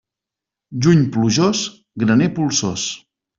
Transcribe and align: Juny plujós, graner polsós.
Juny 0.85 1.03
plujós, 1.17 1.61
graner 2.05 2.31
polsós. 2.41 2.89